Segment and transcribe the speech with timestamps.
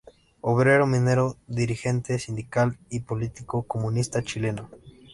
[0.41, 4.67] Obrero minero, dirigente sindical y político comunista chileno.